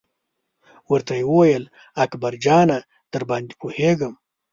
[0.91, 1.63] ورته یې وویل:
[2.03, 2.77] اکبر جانه
[3.13, 4.13] درباندې پوهېږم.